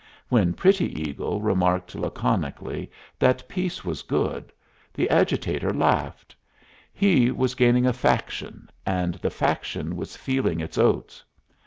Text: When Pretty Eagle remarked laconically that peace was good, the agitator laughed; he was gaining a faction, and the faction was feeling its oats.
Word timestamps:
When 0.29 0.53
Pretty 0.53 0.99
Eagle 0.99 1.41
remarked 1.41 1.93
laconically 1.93 2.89
that 3.19 3.47
peace 3.47 3.85
was 3.85 4.01
good, 4.01 4.51
the 4.95 5.07
agitator 5.11 5.71
laughed; 5.71 6.35
he 6.91 7.29
was 7.29 7.53
gaining 7.53 7.85
a 7.85 7.93
faction, 7.93 8.67
and 8.83 9.13
the 9.21 9.29
faction 9.29 9.95
was 9.95 10.17
feeling 10.17 10.59
its 10.59 10.79
oats. 10.79 11.23